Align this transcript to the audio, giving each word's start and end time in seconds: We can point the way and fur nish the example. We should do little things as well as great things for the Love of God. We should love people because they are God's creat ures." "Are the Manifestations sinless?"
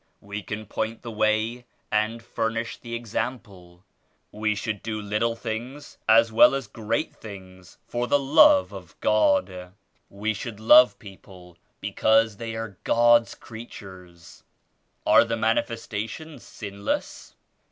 We 0.19 0.41
can 0.41 0.65
point 0.65 1.03
the 1.03 1.11
way 1.11 1.65
and 1.91 2.23
fur 2.23 2.49
nish 2.49 2.79
the 2.79 2.95
example. 2.95 3.83
We 4.31 4.55
should 4.55 4.81
do 4.81 4.99
little 4.99 5.35
things 5.35 5.99
as 6.09 6.31
well 6.31 6.55
as 6.55 6.65
great 6.65 7.15
things 7.15 7.77
for 7.87 8.07
the 8.07 8.17
Love 8.17 8.73
of 8.73 8.99
God. 8.99 9.73
We 10.09 10.33
should 10.33 10.59
love 10.59 10.97
people 10.97 11.55
because 11.79 12.37
they 12.37 12.55
are 12.55 12.79
God's 12.83 13.35
creat 13.35 13.69
ures." 13.73 14.41
"Are 15.05 15.23
the 15.23 15.37
Manifestations 15.37 16.41
sinless?" 16.41 17.35